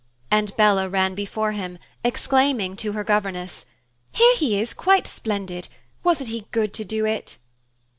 [0.31, 3.67] And Bella ran before him, exclaiming to her governess,
[4.11, 5.67] "Here he is, quite splendid.
[6.03, 7.37] Wasn't he good to do it?"